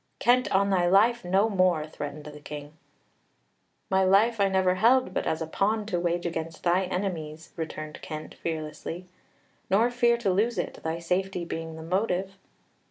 [0.17, 2.73] "Kent, on thy life, no more!" threatened the King.
[3.91, 8.01] "My life I never held but as a pawn to wage against thy enemies," returned
[8.01, 9.05] Kent fearlessly;
[9.69, 12.35] "nor fear to lose it, thy safety being the motive."